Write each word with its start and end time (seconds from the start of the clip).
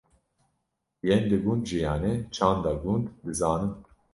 yên 1.07 1.23
li 1.29 1.37
gund 1.43 1.63
jiyane 1.69 2.13
çanda 2.35 2.73
gund 2.83 3.05
dizanin 3.25 3.73